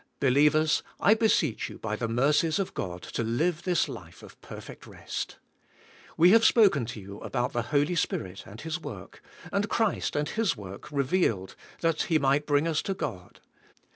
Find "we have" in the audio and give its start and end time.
6.17-6.43